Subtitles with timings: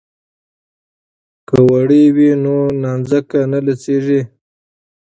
[1.47, 4.21] که وړۍ وي نو نانځکه نه لڅیږي.